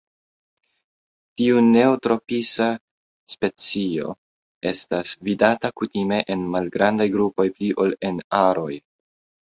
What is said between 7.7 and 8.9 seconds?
ol en aroj.